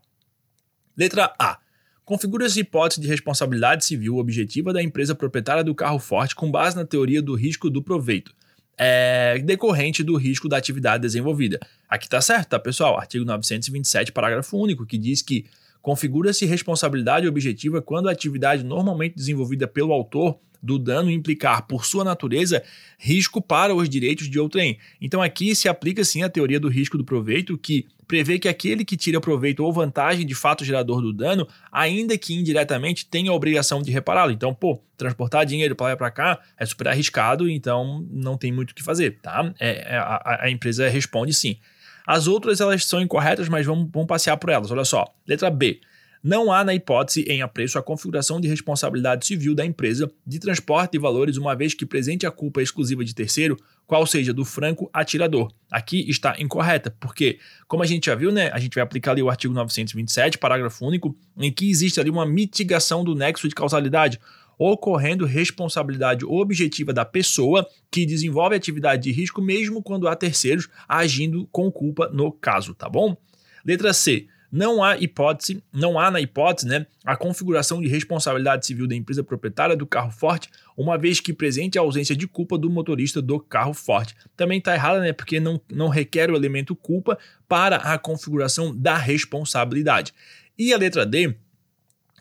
Letra 0.97 1.33
A. 1.39 1.59
Configura-se 2.05 2.61
hipótese 2.61 3.01
de 3.01 3.09
responsabilidade 3.09 3.85
civil 3.85 4.19
objetiva 4.19 4.73
da 4.73 4.83
empresa 4.83 5.15
proprietária 5.15 5.65
do 5.65 5.75
carro 5.75 5.99
forte 5.99 6.35
com 6.35 6.51
base 6.51 6.77
na 6.77 6.85
teoria 6.85 7.23
do 7.23 7.35
risco 7.35 7.71
do 7.71 7.83
proveito, 7.83 8.35
é, 8.77 9.39
decorrente 9.39 10.03
do 10.03 10.17
risco 10.17 10.49
da 10.49 10.59
atividade 10.59 11.03
desenvolvida. 11.03 11.59
Aqui 11.89 12.09
tá 12.09 12.21
certo, 12.21 12.51
tá, 12.51 12.59
pessoal? 12.59 12.99
Artigo 12.99 13.25
927, 13.25 14.13
parágrafo 14.13 14.59
único, 14.59 14.85
que 14.85 14.99
diz 14.99 15.23
que 15.23 15.47
configura-se 15.85 16.47
responsabilidade 16.47 17.29
objetiva 17.29 17.83
quando 17.83 18.09
a 18.09 18.13
atividade 18.13 18.65
normalmente 18.65 19.17
desenvolvida 19.17 19.69
pelo 19.69 19.93
autor 19.93 20.39
do 20.63 20.79
dano 20.79 21.11
implicar, 21.11 21.67
por 21.67 21.85
sua 21.85 22.03
natureza, 22.03 22.63
risco 22.99 23.39
para 23.43 23.75
os 23.75 23.87
direitos 23.87 24.31
de 24.31 24.41
outrem. 24.41 24.79
Então 24.99 25.21
aqui 25.21 25.55
se 25.55 25.69
aplica 25.69 26.03
sim 26.03 26.23
a 26.23 26.31
teoria 26.31 26.59
do 26.59 26.69
risco 26.69 26.97
do 26.97 27.05
proveito, 27.05 27.59
que 27.59 27.87
prevê 28.09 28.39
que 28.39 28.49
aquele 28.49 28.83
que 28.83 28.97
tira 28.97 29.21
proveito 29.21 29.63
ou 29.63 29.71
vantagem 29.71 30.25
de 30.25 30.35
fato 30.35 30.65
gerador 30.65 31.03
do 31.03 31.13
dano, 31.13 31.47
ainda 31.71 32.17
que 32.17 32.33
indiretamente, 32.33 33.05
tenha 33.05 33.31
a 33.31 33.35
obrigação 33.35 33.83
de 33.83 33.93
repará-lo. 33.93 34.33
Então, 34.33 34.55
pô, 34.55 34.83
transportar 34.97 35.45
dinheiro 35.45 35.77
para 35.77 35.89
lá 35.89 35.93
e 35.93 35.97
para 35.97 36.11
cá 36.11 36.41
é 36.59 36.65
super 36.65 36.89
arriscado, 36.89 37.47
então 37.47 38.07
não 38.11 38.39
tem 38.39 38.51
muito 38.51 38.71
o 38.71 38.75
que 38.75 38.83
fazer, 38.83 39.19
tá? 39.21 39.53
É, 39.61 39.95
é 39.95 39.97
a, 39.99 40.45
a, 40.45 40.51
empresa 40.51 40.89
responde 40.89 41.35
sim. 41.35 41.59
As 42.07 42.27
outras 42.27 42.61
elas 42.61 42.85
são 42.85 43.01
incorretas, 43.01 43.49
mas 43.49 43.65
vamos, 43.65 43.89
vamos 43.93 44.09
passear 44.09 44.37
por 44.37 44.51
elas. 44.51 44.71
Olha 44.71 44.85
só, 44.85 45.05
letra 45.27 45.51
B. 45.51 45.81
Não 46.27 46.51
há 46.51 46.65
na 46.65 46.75
hipótese 46.75 47.21
em 47.29 47.43
apreço 47.43 47.79
a 47.79 47.83
configuração 47.83 48.41
de 48.41 48.49
responsabilidade 48.49 49.27
civil 49.27 49.55
da 49.55 49.63
empresa 49.63 50.11
de 50.27 50.39
transporte 50.39 50.93
de 50.93 50.99
valores, 50.99 51.37
uma 51.37 51.55
vez 51.55 51.75
que 51.75 51.85
presente 51.85 52.27
a 52.27 52.31
culpa 52.31 52.63
exclusiva 52.63 53.05
de 53.05 53.15
terceiro, 53.15 53.59
qual 53.87 54.07
seja 54.07 54.33
do 54.33 54.43
franco 54.43 54.89
atirador. 54.91 55.53
Aqui 55.71 56.09
está 56.09 56.35
incorreta, 56.39 56.91
porque, 56.99 57.39
como 57.69 57.83
a 57.83 57.87
gente 57.87 58.07
já 58.07 58.15
viu, 58.15 58.33
né, 58.33 58.51
a 58.55 58.59
gente 58.59 58.75
vai 58.75 58.83
aplicar 58.83 59.11
ali 59.11 59.23
o 59.23 59.29
artigo 59.29 59.53
927, 59.53 60.39
parágrafo 60.39 60.87
único, 60.87 61.15
em 61.37 61.53
que 61.53 61.69
existe 61.69 62.01
ali 62.01 62.09
uma 62.09 62.25
mitigação 62.25 63.05
do 63.05 63.15
nexo 63.15 63.47
de 63.47 63.55
causalidade, 63.55 64.19
ocorrendo 64.59 65.27
responsabilidade 65.27 66.25
objetiva 66.25 66.93
da 66.93 67.05
pessoa 67.05 67.67
que 67.91 68.07
desenvolve 68.07 68.57
atividade 68.57 69.03
de 69.03 69.13
risco, 69.13 69.43
mesmo 69.43 69.83
quando 69.83 70.09
há 70.09 70.17
terceiros 70.17 70.69
agindo 70.89 71.49
com 71.51 71.71
culpa 71.71 72.09
no 72.13 72.33
caso, 72.33 72.75
tá 72.75 72.89
bom? 72.89 73.17
Letra 73.65 73.93
C. 73.93 74.27
Não 74.57 74.85
há 74.85 74.97
hipótese, 74.97 75.61
não 75.73 75.99
há 75.99 76.13
na 76.13 76.21
hipótese, 76.21 76.69
né, 76.69 76.87
a 77.05 77.17
configuração 77.17 77.83
de 77.83 77.89
responsabilidade 77.89 78.65
civil 78.65 78.87
da 78.87 78.95
empresa 78.95 79.25
proprietária 79.25 79.77
do 79.77 79.85
carro 79.85 80.13
forte, 80.13 80.49
uma 80.77 80.97
vez 80.97 81.19
que 81.19 81.33
presente 81.33 81.77
a 81.77 81.81
ausência 81.81 82.15
de 82.15 82.29
culpa 82.29 82.57
do 82.57 82.71
motorista 82.71 83.21
do 83.21 83.41
carro 83.41 83.75
forte. 83.75 84.15
Também 84.37 84.59
está 84.59 84.73
errada, 84.73 85.01
né, 85.01 85.13
porque 85.13 85.41
não, 85.41 85.61
não 85.73 85.89
requer 85.89 86.31
o 86.31 86.37
elemento 86.37 86.77
culpa 86.77 87.19
para 87.49 87.79
a 87.79 87.99
configuração 87.99 88.73
da 88.73 88.97
responsabilidade. 88.97 90.15
E 90.57 90.73
a 90.73 90.79
letra 90.79 91.05
D 91.05 91.35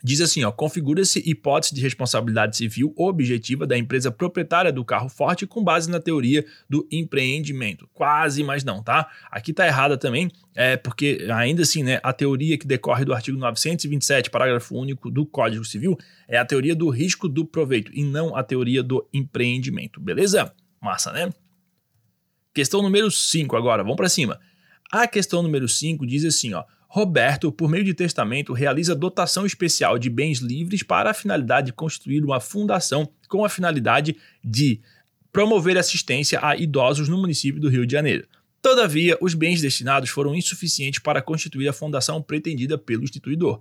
Diz 0.06 0.20
assim, 0.20 0.44
ó, 0.44 0.52
configura-se 0.52 1.22
hipótese 1.24 1.74
de 1.74 1.80
responsabilidade 1.80 2.58
civil 2.58 2.92
objetiva 2.94 3.66
da 3.66 3.78
empresa 3.78 4.10
proprietária 4.10 4.70
do 4.70 4.84
carro 4.84 5.08
forte 5.08 5.46
com 5.46 5.64
base 5.64 5.90
na 5.90 5.98
teoria 5.98 6.44
do 6.68 6.86
empreendimento. 6.92 7.88
Quase, 7.94 8.44
mas 8.44 8.62
não, 8.62 8.82
tá? 8.82 9.08
Aqui 9.30 9.54
tá 9.54 9.66
errada 9.66 9.96
também, 9.96 10.30
é 10.54 10.76
porque 10.76 11.26
ainda 11.34 11.62
assim, 11.62 11.82
né, 11.82 12.00
a 12.02 12.12
teoria 12.12 12.58
que 12.58 12.66
decorre 12.66 13.02
do 13.02 13.14
artigo 13.14 13.38
927, 13.38 14.28
parágrafo 14.28 14.76
único 14.76 15.10
do 15.10 15.24
Código 15.24 15.64
Civil, 15.64 15.96
é 16.28 16.36
a 16.36 16.44
teoria 16.44 16.74
do 16.74 16.90
risco 16.90 17.26
do 17.26 17.46
proveito 17.46 17.90
e 17.94 18.04
não 18.04 18.36
a 18.36 18.42
teoria 18.42 18.82
do 18.82 19.08
empreendimento, 19.10 19.98
beleza? 19.98 20.52
Massa, 20.82 21.12
né? 21.12 21.32
Questão 22.52 22.82
número 22.82 23.10
5 23.10 23.56
agora, 23.56 23.82
vamos 23.82 23.96
para 23.96 24.10
cima. 24.10 24.38
A 24.92 25.08
questão 25.08 25.42
número 25.42 25.66
5 25.66 26.06
diz 26.06 26.26
assim, 26.26 26.52
ó: 26.52 26.62
Roberto, 26.94 27.50
por 27.50 27.68
meio 27.68 27.82
de 27.82 27.92
testamento, 27.92 28.52
realiza 28.52 28.94
dotação 28.94 29.44
especial 29.44 29.98
de 29.98 30.08
bens 30.08 30.38
livres 30.38 30.84
para 30.84 31.10
a 31.10 31.12
finalidade 31.12 31.66
de 31.66 31.72
constituir 31.72 32.22
uma 32.22 32.38
fundação 32.38 33.10
com 33.28 33.44
a 33.44 33.48
finalidade 33.48 34.16
de 34.44 34.80
promover 35.32 35.76
assistência 35.76 36.38
a 36.40 36.54
idosos 36.54 37.08
no 37.08 37.18
município 37.18 37.60
do 37.60 37.68
Rio 37.68 37.84
de 37.84 37.90
Janeiro. 37.90 38.28
Todavia, 38.62 39.18
os 39.20 39.34
bens 39.34 39.60
destinados 39.60 40.08
foram 40.08 40.36
insuficientes 40.36 41.00
para 41.00 41.20
constituir 41.20 41.68
a 41.68 41.72
fundação 41.72 42.22
pretendida 42.22 42.78
pelo 42.78 43.02
instituidor. 43.02 43.60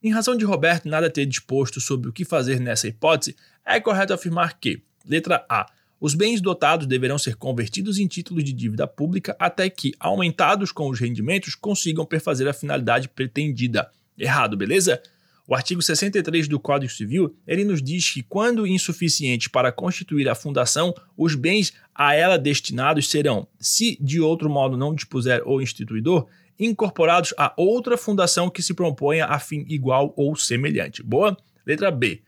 Em 0.00 0.12
razão 0.12 0.36
de 0.36 0.44
Roberto 0.44 0.88
nada 0.88 1.10
ter 1.10 1.26
disposto 1.26 1.80
sobre 1.80 2.08
o 2.08 2.12
que 2.12 2.24
fazer 2.24 2.60
nessa 2.60 2.86
hipótese, 2.86 3.34
é 3.66 3.80
correto 3.80 4.14
afirmar 4.14 4.56
que, 4.56 4.80
letra 5.04 5.44
A, 5.48 5.66
os 6.00 6.14
bens 6.14 6.40
dotados 6.40 6.86
deverão 6.86 7.18
ser 7.18 7.34
convertidos 7.36 7.98
em 7.98 8.06
títulos 8.06 8.44
de 8.44 8.52
dívida 8.52 8.86
pública 8.86 9.36
até 9.38 9.68
que, 9.68 9.92
aumentados 9.98 10.70
com 10.70 10.88
os 10.88 11.00
rendimentos, 11.00 11.54
consigam 11.54 12.06
perfazer 12.06 12.46
a 12.46 12.52
finalidade 12.52 13.08
pretendida. 13.08 13.90
Errado, 14.16 14.56
beleza? 14.56 15.02
O 15.46 15.54
artigo 15.54 15.80
63 15.80 16.46
do 16.46 16.60
Código 16.60 16.92
Civil, 16.92 17.34
ele 17.46 17.64
nos 17.64 17.82
diz 17.82 18.10
que 18.10 18.22
quando 18.22 18.66
insuficientes 18.66 19.48
para 19.48 19.72
constituir 19.72 20.28
a 20.28 20.34
fundação, 20.34 20.94
os 21.16 21.34
bens 21.34 21.72
a 21.94 22.14
ela 22.14 22.38
destinados 22.38 23.08
serão, 23.08 23.48
se 23.58 23.96
de 23.98 24.20
outro 24.20 24.50
modo 24.50 24.76
não 24.76 24.94
dispuser 24.94 25.42
o 25.46 25.60
instituidor, 25.60 26.26
incorporados 26.60 27.32
a 27.38 27.52
outra 27.56 27.96
fundação 27.96 28.50
que 28.50 28.62
se 28.62 28.74
proponha 28.74 29.24
a 29.24 29.38
fim 29.38 29.64
igual 29.68 30.12
ou 30.16 30.36
semelhante. 30.36 31.02
Boa? 31.02 31.36
Letra 31.66 31.90
B. 31.90 32.20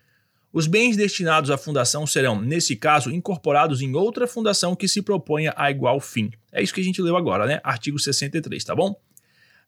Os 0.53 0.67
bens 0.67 0.97
destinados 0.97 1.51
à 1.51 1.57
fundação 1.57 2.07
serão, 2.07 2.41
nesse 2.41 2.75
caso, 2.75 3.11
incorporados 3.11 3.81
em 3.83 3.95
outra 3.95 4.27
fundação 4.27 4.75
que 4.75 4.89
se 4.89 5.01
proponha 5.01 5.55
a 5.57 5.71
igual 5.71 6.01
fim. 6.01 6.33
É 6.51 6.61
isso 6.61 6.75
que 6.75 6.81
a 6.81 6.85
gente 6.85 7.01
leu 7.01 7.17
agora, 7.17 7.47
né? 7.47 7.61
Artigo 7.63 7.99
63, 7.99 8.65
tá 8.65 8.75
bom? 8.75 9.01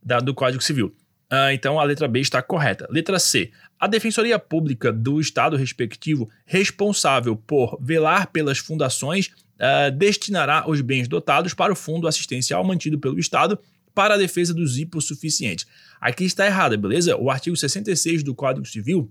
Da, 0.02 0.18
do 0.18 0.34
Código 0.34 0.62
Civil. 0.62 0.92
Ah, 1.30 1.54
então 1.54 1.78
a 1.78 1.84
letra 1.84 2.08
B 2.08 2.20
está 2.20 2.42
correta. 2.42 2.86
Letra 2.90 3.18
C. 3.18 3.52
A 3.78 3.86
Defensoria 3.86 4.38
Pública 4.40 4.92
do 4.92 5.20
Estado 5.20 5.56
respectivo, 5.56 6.28
responsável 6.44 7.36
por 7.36 7.78
velar 7.80 8.26
pelas 8.26 8.58
fundações, 8.58 9.30
ah, 9.60 9.88
destinará 9.88 10.68
os 10.68 10.80
bens 10.80 11.06
dotados 11.06 11.54
para 11.54 11.72
o 11.72 11.76
fundo 11.76 12.08
assistencial 12.08 12.64
mantido 12.64 12.98
pelo 12.98 13.20
Estado 13.20 13.58
para 13.94 14.14
a 14.14 14.18
defesa 14.18 14.52
dos 14.52 14.78
hipossuficientes. 14.78 15.64
Aqui 16.00 16.24
está 16.24 16.44
errado, 16.44 16.76
beleza? 16.76 17.16
O 17.16 17.30
artigo 17.30 17.56
66 17.56 18.22
do 18.24 18.34
Código 18.34 18.66
Civil 18.66 19.10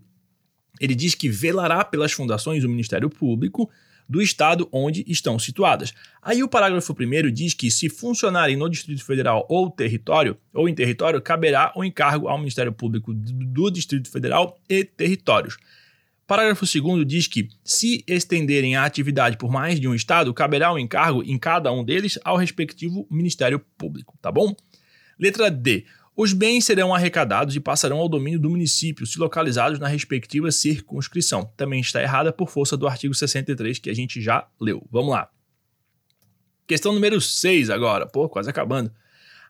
ele 0.79 0.95
diz 0.95 1.15
que 1.15 1.29
velará 1.29 1.83
pelas 1.83 2.11
fundações 2.11 2.63
do 2.63 2.69
Ministério 2.69 3.09
Público 3.09 3.69
do 4.11 4.21
estado 4.21 4.67
onde 4.73 5.05
estão 5.07 5.39
situadas. 5.39 5.93
Aí 6.21 6.43
o 6.43 6.49
parágrafo 6.49 6.93
1 6.93 7.31
diz 7.31 7.53
que 7.53 7.71
se 7.71 7.87
funcionarem 7.87 8.57
no 8.57 8.69
Distrito 8.69 9.05
Federal 9.05 9.45
ou 9.49 9.69
território, 9.69 10.37
ou 10.53 10.67
em 10.67 10.75
território, 10.75 11.21
caberá 11.21 11.71
o 11.75 11.83
encargo 11.83 12.27
ao 12.27 12.37
Ministério 12.37 12.73
Público 12.73 13.13
do 13.13 13.71
Distrito 13.71 14.11
Federal 14.11 14.59
e 14.69 14.83
territórios. 14.83 15.57
Parágrafo 16.27 16.65
2 16.65 17.05
diz 17.05 17.27
que, 17.27 17.49
se 17.63 18.03
estenderem 18.07 18.75
a 18.75 18.85
atividade 18.85 19.37
por 19.37 19.49
mais 19.49 19.79
de 19.79 19.87
um 19.87 19.95
estado, 19.95 20.33
caberá 20.33 20.71
o 20.73 20.79
encargo 20.79 21.23
em 21.23 21.37
cada 21.37 21.71
um 21.71 21.83
deles 21.83 22.19
ao 22.23 22.37
respectivo 22.37 23.07
Ministério 23.09 23.59
Público, 23.77 24.17
tá 24.21 24.31
bom? 24.31 24.55
Letra 25.19 25.51
D. 25.51 25.85
Os 26.21 26.33
bens 26.33 26.65
serão 26.65 26.93
arrecadados 26.93 27.55
e 27.55 27.59
passarão 27.59 27.97
ao 27.97 28.07
domínio 28.07 28.39
do 28.39 28.47
município, 28.47 29.07
se 29.07 29.17
localizados 29.17 29.79
na 29.79 29.87
respectiva 29.87 30.51
circunscrição. 30.51 31.51
Também 31.57 31.81
está 31.81 31.99
errada 31.99 32.31
por 32.31 32.47
força 32.47 32.77
do 32.77 32.87
artigo 32.87 33.11
63 33.11 33.79
que 33.79 33.89
a 33.89 33.95
gente 33.95 34.21
já 34.21 34.47
leu. 34.59 34.87
Vamos 34.91 35.09
lá. 35.09 35.31
Questão 36.67 36.93
número 36.93 37.19
6 37.19 37.71
agora. 37.71 38.05
Pô, 38.05 38.29
quase 38.29 38.47
acabando. 38.47 38.91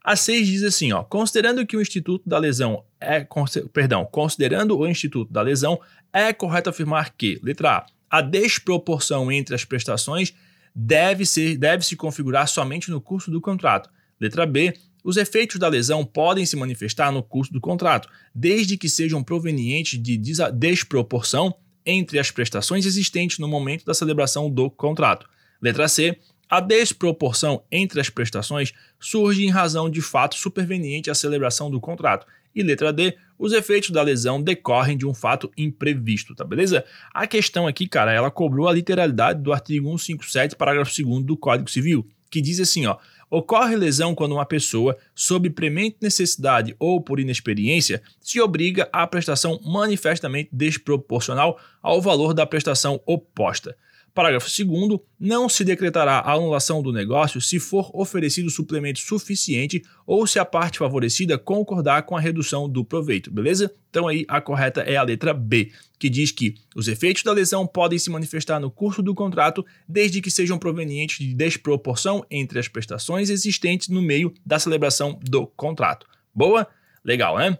A 0.01 0.15
6 0.15 0.47
diz 0.47 0.63
assim, 0.63 0.93
ó, 0.93 1.03
considerando 1.03 1.67
que 1.67 1.75
o 1.75 1.81
instituto 1.81 2.29
da 2.29 2.37
lesão 2.37 2.85
é, 3.01 3.27
perdão, 3.73 4.05
considerando 4.09 4.79
o 4.79 4.87
instituto 4.87 5.29
da 5.29 5.41
lesão, 5.41 5.77
é 6.13 6.31
correto 6.31 6.69
afirmar 6.69 7.13
que, 7.17 7.37
letra 7.43 7.79
A, 7.79 7.85
a 8.09 8.21
desproporção 8.21 9.29
entre 9.29 9.53
as 9.53 9.65
prestações 9.65 10.33
deve 10.73 11.25
ser 11.25 11.57
deve 11.57 11.83
se 11.83 11.97
configurar 11.97 12.47
somente 12.47 12.89
no 12.89 13.01
curso 13.01 13.29
do 13.29 13.41
contrato. 13.41 13.89
Letra 14.21 14.45
B, 14.45 14.73
os 15.03 15.17
efeitos 15.17 15.57
da 15.57 15.67
lesão 15.67 16.05
podem 16.05 16.45
se 16.45 16.55
manifestar 16.55 17.11
no 17.11 17.23
curso 17.23 17.51
do 17.51 17.61
contrato, 17.61 18.09
desde 18.33 18.77
que 18.77 18.89
sejam 18.89 19.23
provenientes 19.23 20.01
de 20.01 20.17
desproporção 20.53 21.55
entre 21.85 22.19
as 22.19 22.29
prestações 22.29 22.85
existentes 22.85 23.39
no 23.39 23.47
momento 23.47 23.85
da 23.85 23.93
celebração 23.93 24.49
do 24.49 24.69
contrato. 24.69 25.27
Letra 25.61 25.87
C. 25.87 26.17
A 26.49 26.59
desproporção 26.59 27.63
entre 27.71 28.01
as 28.01 28.09
prestações 28.09 28.73
surge 28.99 29.45
em 29.45 29.49
razão 29.49 29.89
de 29.89 30.01
fato 30.01 30.35
superveniente 30.35 31.09
à 31.09 31.15
celebração 31.15 31.71
do 31.71 31.79
contrato. 31.79 32.27
E 32.53 32.61
letra 32.61 32.91
D, 32.91 33.15
os 33.39 33.53
efeitos 33.53 33.91
da 33.91 34.01
lesão 34.01 34.41
decorrem 34.41 34.97
de 34.97 35.07
um 35.07 35.13
fato 35.13 35.49
imprevisto, 35.57 36.35
tá 36.35 36.43
beleza? 36.43 36.83
A 37.13 37.25
questão 37.25 37.65
aqui, 37.65 37.87
cara, 37.87 38.11
ela 38.11 38.29
cobrou 38.29 38.67
a 38.67 38.73
literalidade 38.73 39.41
do 39.41 39.53
artigo 39.53 39.87
157, 39.97 40.57
parágrafo 40.57 40.91
2 41.01 41.23
do 41.23 41.37
Código 41.37 41.71
Civil, 41.71 42.05
que 42.29 42.41
diz 42.41 42.59
assim, 42.59 42.85
ó: 42.85 42.97
Ocorre 43.33 43.77
lesão 43.77 44.13
quando 44.13 44.33
uma 44.33 44.45
pessoa, 44.45 44.97
sob 45.15 45.49
premente 45.51 45.95
necessidade 46.01 46.75
ou 46.77 46.99
por 46.99 47.17
inexperiência, 47.17 48.03
se 48.19 48.41
obriga 48.41 48.89
à 48.91 49.07
prestação 49.07 49.57
manifestamente 49.63 50.49
desproporcional 50.51 51.57
ao 51.81 52.01
valor 52.01 52.33
da 52.33 52.45
prestação 52.45 53.01
oposta. 53.05 53.77
Parágrafo 54.13 54.47
2. 54.47 54.99
Não 55.19 55.47
se 55.47 55.63
decretará 55.63 56.19
a 56.19 56.33
anulação 56.33 56.81
do 56.81 56.91
negócio 56.91 57.39
se 57.39 57.59
for 57.59 57.89
oferecido 57.93 58.49
suplemento 58.49 58.99
suficiente 58.99 59.81
ou 60.05 60.27
se 60.27 60.37
a 60.37 60.43
parte 60.43 60.79
favorecida 60.79 61.37
concordar 61.37 62.03
com 62.03 62.15
a 62.15 62.19
redução 62.19 62.67
do 62.67 62.83
proveito, 62.83 63.31
beleza? 63.31 63.73
Então 63.89 64.07
aí 64.07 64.25
a 64.27 64.41
correta 64.41 64.81
é 64.81 64.97
a 64.97 65.03
letra 65.03 65.33
B, 65.33 65.71
que 65.97 66.09
diz 66.09 66.31
que 66.31 66.55
os 66.75 66.87
efeitos 66.87 67.23
da 67.23 67.31
lesão 67.31 67.65
podem 67.65 67.97
se 67.97 68.09
manifestar 68.09 68.59
no 68.59 68.69
curso 68.69 69.01
do 69.01 69.15
contrato 69.15 69.65
desde 69.87 70.21
que 70.21 70.29
sejam 70.29 70.59
provenientes 70.59 71.25
de 71.25 71.33
desproporção 71.33 72.25
entre 72.29 72.59
as 72.59 72.67
prestações 72.67 73.29
existentes 73.29 73.87
no 73.87 74.01
meio 74.01 74.33
da 74.45 74.59
celebração 74.59 75.17
do 75.23 75.47
contrato. 75.47 76.05
Boa? 76.35 76.67
Legal, 77.03 77.37
né? 77.37 77.57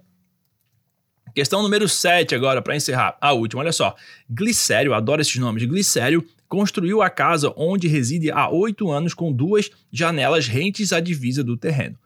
Questão 1.33 1.63
número 1.63 1.88
7 1.88 2.35
agora, 2.35 2.61
para 2.61 2.75
encerrar. 2.75 3.17
A 3.21 3.31
última, 3.31 3.61
olha 3.61 3.71
só. 3.71 3.95
Glicério, 4.29 4.93
adoro 4.93 5.21
esses 5.21 5.38
nomes. 5.38 5.63
Glicério 5.63 6.25
construiu 6.47 7.01
a 7.01 7.09
casa 7.09 7.53
onde 7.55 7.88
reside 7.88 8.29
há 8.29 8.50
oito 8.50 8.91
anos 8.91 9.13
com 9.13 9.31
duas 9.31 9.69
janelas 9.91 10.47
rentes 10.47 10.91
à 10.91 11.00
divisa 11.00 11.43
do 11.43 11.55
terreno. 11.55 11.97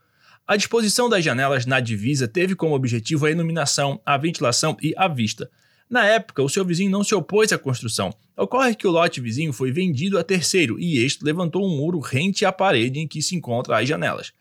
A 0.48 0.56
disposição 0.56 1.10
das 1.10 1.26
janelas 1.26 1.66
na 1.66 1.80
divisa 1.80 2.28
teve 2.28 2.56
como 2.56 2.76
objetivo 2.76 3.26
a 3.26 3.32
iluminação, 3.32 4.00
a 4.06 4.16
ventilação 4.16 4.78
e 4.80 4.94
a 4.96 5.08
vista. 5.08 5.50
Na 5.90 6.06
época, 6.06 6.44
o 6.44 6.50
seu 6.50 6.64
vizinho 6.64 6.92
não 6.92 7.04
se 7.04 7.16
opôs 7.16 7.52
à 7.52 7.58
construção. 7.58 8.14
Ocorre 8.38 8.76
que 8.76 8.86
o 8.86 8.92
lote 8.92 9.20
vizinho 9.20 9.52
foi 9.52 9.72
vendido 9.72 10.20
a 10.20 10.24
terceiro 10.24 10.80
e 10.80 11.04
este 11.04 11.24
levantou 11.24 11.66
um 11.66 11.78
muro 11.78 12.00
rente 12.00 12.46
à 12.46 12.52
parede 12.52 13.00
em 13.00 13.08
que 13.08 13.24
se 13.24 13.36
encontram 13.36 13.76
as 13.76 13.88
janelas. 13.88 14.32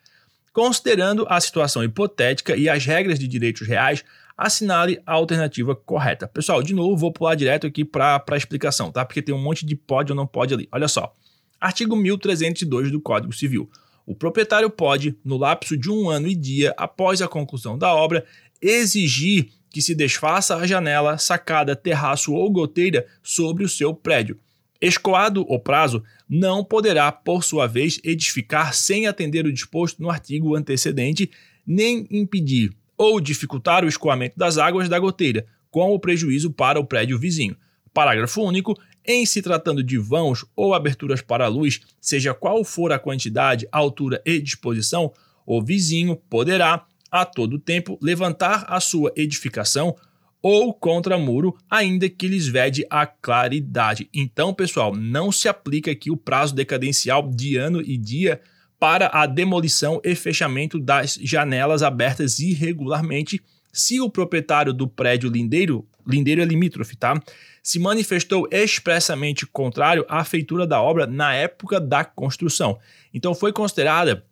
Considerando 0.52 1.26
a 1.28 1.40
situação 1.40 1.82
hipotética 1.82 2.54
e 2.54 2.68
as 2.68 2.84
regras 2.84 3.18
de 3.18 3.26
direitos 3.26 3.66
reais, 3.66 4.04
assinale 4.36 5.00
a 5.06 5.12
alternativa 5.12 5.74
correta. 5.74 6.26
Pessoal, 6.26 6.62
de 6.62 6.74
novo, 6.74 6.96
vou 6.96 7.12
pular 7.12 7.34
direto 7.34 7.66
aqui 7.66 7.84
para 7.84 8.22
a 8.28 8.36
explicação, 8.36 8.90
tá? 8.90 9.04
Porque 9.04 9.22
tem 9.22 9.34
um 9.34 9.42
monte 9.42 9.64
de 9.64 9.76
pode 9.76 10.12
ou 10.12 10.16
não 10.16 10.26
pode 10.26 10.52
ali. 10.52 10.68
Olha 10.72 10.88
só. 10.88 11.14
Artigo 11.60 11.96
1302 11.96 12.90
do 12.90 13.00
Código 13.00 13.32
Civil. 13.32 13.70
O 14.06 14.14
proprietário 14.14 14.68
pode, 14.68 15.16
no 15.24 15.36
lapso 15.36 15.76
de 15.76 15.90
um 15.90 16.10
ano 16.10 16.28
e 16.28 16.34
dia 16.34 16.74
após 16.76 17.22
a 17.22 17.28
conclusão 17.28 17.78
da 17.78 17.94
obra, 17.94 18.24
exigir 18.60 19.50
que 19.70 19.80
se 19.80 19.94
desfaça 19.94 20.56
a 20.56 20.66
janela, 20.66 21.16
sacada, 21.16 21.74
terraço 21.74 22.32
ou 22.32 22.50
goteira 22.50 23.06
sobre 23.22 23.64
o 23.64 23.68
seu 23.68 23.94
prédio. 23.94 24.38
Escoado 24.80 25.40
o 25.48 25.58
prazo, 25.58 26.02
não 26.28 26.62
poderá, 26.62 27.10
por 27.10 27.42
sua 27.42 27.66
vez, 27.66 27.98
edificar 28.04 28.74
sem 28.74 29.06
atender 29.06 29.46
o 29.46 29.52
disposto 29.52 30.02
no 30.02 30.10
artigo 30.10 30.54
antecedente, 30.54 31.30
nem 31.66 32.06
impedir 32.10 32.76
ou 32.96 33.20
dificultar 33.20 33.84
o 33.84 33.88
escoamento 33.88 34.38
das 34.38 34.58
águas 34.58 34.88
da 34.88 34.98
goteira, 34.98 35.46
com 35.70 35.92
o 35.92 35.98
prejuízo 35.98 36.52
para 36.52 36.78
o 36.78 36.84
prédio 36.84 37.18
vizinho. 37.18 37.56
Parágrafo 37.92 38.42
único. 38.42 38.78
Em 39.06 39.26
se 39.26 39.42
tratando 39.42 39.82
de 39.82 39.98
vãos 39.98 40.46
ou 40.56 40.72
aberturas 40.72 41.20
para 41.20 41.44
a 41.44 41.48
luz, 41.48 41.80
seja 42.00 42.32
qual 42.32 42.64
for 42.64 42.90
a 42.90 42.98
quantidade, 42.98 43.68
altura 43.70 44.22
e 44.24 44.40
disposição, 44.40 45.12
o 45.44 45.62
vizinho 45.62 46.16
poderá, 46.16 46.86
a 47.10 47.24
todo 47.26 47.58
tempo, 47.58 47.98
levantar 48.00 48.64
a 48.66 48.80
sua 48.80 49.12
edificação 49.14 49.94
ou 50.40 50.72
contra 50.74 51.18
muro, 51.18 51.56
ainda 51.70 52.08
que 52.08 52.28
lhes 52.28 52.46
vede 52.46 52.86
a 52.88 53.06
claridade. 53.06 54.08
Então, 54.12 54.52
pessoal, 54.54 54.94
não 54.94 55.30
se 55.30 55.48
aplica 55.48 55.90
aqui 55.90 56.10
o 56.10 56.16
prazo 56.16 56.54
decadencial 56.54 57.30
de 57.30 57.56
ano 57.56 57.80
e 57.80 57.96
dia 57.96 58.40
para 58.84 59.08
a 59.14 59.24
demolição 59.24 59.98
e 60.04 60.14
fechamento 60.14 60.78
das 60.78 61.14
janelas 61.14 61.82
abertas 61.82 62.38
irregularmente 62.38 63.40
se 63.72 63.98
o 63.98 64.10
proprietário 64.10 64.74
do 64.74 64.86
prédio 64.86 65.30
lindeiro, 65.30 65.88
lindeiro 66.06 66.42
é 66.42 66.44
limítrofe, 66.44 66.94
tá? 66.94 67.18
Se 67.62 67.78
manifestou 67.78 68.46
expressamente 68.50 69.46
contrário 69.46 70.04
à 70.06 70.22
feitura 70.22 70.66
da 70.66 70.82
obra 70.82 71.06
na 71.06 71.32
época 71.32 71.80
da 71.80 72.04
construção. 72.04 72.78
Então 73.14 73.35
foi 73.35 73.54
considerada 73.54 74.22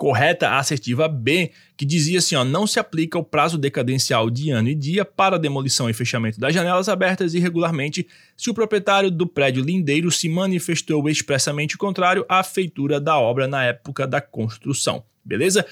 correta 0.00 0.56
assertiva 0.56 1.06
B, 1.06 1.50
que 1.76 1.84
dizia 1.84 2.20
assim: 2.20 2.34
ó, 2.34 2.42
não 2.42 2.66
se 2.66 2.80
aplica 2.80 3.18
o 3.18 3.22
prazo 3.22 3.58
decadencial 3.58 4.30
de 4.30 4.50
ano 4.50 4.70
e 4.70 4.74
dia 4.74 5.04
para 5.04 5.38
demolição 5.38 5.90
e 5.90 5.92
fechamento 5.92 6.40
das 6.40 6.54
janelas 6.54 6.88
abertas 6.88 7.34
irregularmente 7.34 8.08
se 8.34 8.48
o 8.48 8.54
proprietário 8.54 9.10
do 9.10 9.26
prédio 9.26 9.62
lindeiro 9.62 10.10
se 10.10 10.26
manifestou 10.26 11.06
expressamente 11.06 11.76
contrário 11.76 12.24
à 12.30 12.42
feitura 12.42 12.98
da 12.98 13.18
obra 13.18 13.46
na 13.46 13.62
época 13.62 14.06
da 14.06 14.22
construção. 14.22 15.04
Beleza? 15.22 15.66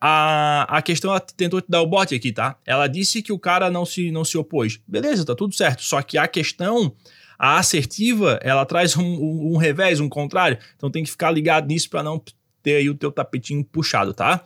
A, 0.00 0.78
a 0.78 0.80
questão, 0.80 1.10
ela 1.10 1.18
tentou 1.20 1.60
te 1.60 1.68
dar 1.68 1.82
o 1.82 1.86
bote 1.86 2.14
aqui, 2.14 2.32
tá? 2.32 2.56
Ela 2.64 2.86
disse 2.86 3.20
que 3.20 3.32
o 3.32 3.38
cara 3.38 3.68
não 3.68 3.84
se, 3.84 4.12
não 4.12 4.24
se 4.24 4.38
opôs. 4.38 4.80
Beleza, 4.86 5.24
tá 5.24 5.34
tudo 5.34 5.54
certo. 5.54 5.82
Só 5.82 6.00
que 6.02 6.16
a 6.16 6.28
questão 6.28 6.94
a 7.36 7.58
assertiva, 7.58 8.38
ela 8.42 8.64
traz 8.64 8.96
um, 8.96 9.02
um, 9.02 9.54
um, 9.54 9.56
revés, 9.56 9.98
um 9.98 10.08
contrário. 10.08 10.58
Então 10.76 10.88
tem 10.88 11.02
que 11.02 11.10
ficar 11.10 11.32
ligado 11.32 11.66
nisso 11.66 11.90
para 11.90 12.00
não 12.00 12.22
ter 12.62 12.76
aí 12.76 12.88
o 12.88 12.94
teu 12.94 13.10
tapetinho 13.10 13.64
puxado, 13.64 14.14
tá? 14.14 14.42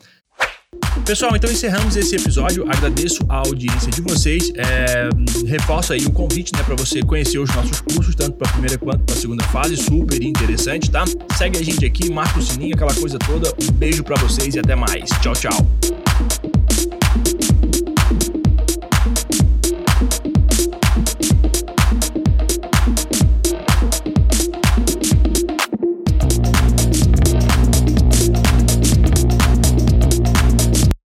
Pessoal, 1.05 1.37
então 1.37 1.51
encerramos 1.51 1.97
esse 1.97 2.17
episódio. 2.17 2.65
Agradeço 2.69 3.25
a 3.29 3.37
audiência 3.37 3.91
de 3.91 4.01
vocês. 4.01 4.51
É, 4.57 5.09
reforço 5.47 5.93
aí 5.93 6.05
o 6.05 6.11
convite 6.11 6.53
né, 6.57 6.63
para 6.65 6.75
você 6.75 7.01
conhecer 7.03 7.39
os 7.39 7.55
nossos 7.55 7.81
cursos, 7.81 8.15
tanto 8.15 8.33
para 8.33 8.49
a 8.49 8.53
primeira 8.53 8.77
quanto 8.77 9.05
para 9.05 9.15
a 9.15 9.19
segunda 9.19 9.45
fase. 9.45 9.77
Super 9.77 10.23
interessante, 10.23 10.91
tá? 10.91 11.05
Segue 11.37 11.59
a 11.59 11.63
gente 11.63 11.85
aqui, 11.85 12.11
marca 12.11 12.39
o 12.39 12.43
sininho, 12.43 12.75
aquela 12.75 12.95
coisa 12.95 13.19
toda. 13.19 13.53
Um 13.63 13.73
beijo 13.73 14.03
para 14.03 14.17
vocês 14.17 14.55
e 14.55 14.59
até 14.59 14.75
mais. 14.75 15.09
Tchau, 15.21 15.35
tchau. 15.35 16.06